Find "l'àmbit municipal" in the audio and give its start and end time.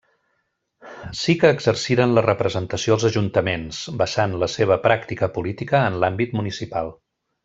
6.05-6.91